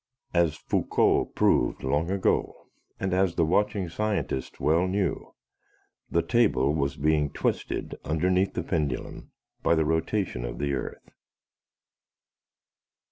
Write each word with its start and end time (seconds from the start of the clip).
As 0.33 0.55
Foucault 0.55 1.25
proved 1.35 1.83
long 1.83 2.09
ago 2.09 2.69
and 2.99 3.13
as 3.13 3.35
the 3.35 3.45
watching 3.45 3.87
scientists 3.87 4.59
well 4.59 4.87
knew, 4.87 5.35
the 6.09 6.23
table 6.23 6.73
was 6.73 6.97
being 6.97 7.29
twisted 7.29 7.93
underneath 8.03 8.55
the 8.55 8.63
pendulum 8.63 9.29
by 9.61 9.75
the 9.75 9.85
rotation 9.85 10.43
of 10.43 10.57
the 10.57 10.73
earth. 10.73 11.07